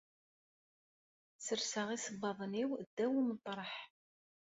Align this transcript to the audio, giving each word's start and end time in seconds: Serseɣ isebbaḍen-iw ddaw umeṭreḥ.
Serseɣ 1.45 1.87
isebbaḍen-iw 1.95 2.69
ddaw 2.85 3.13
umeṭreḥ. 3.19 3.73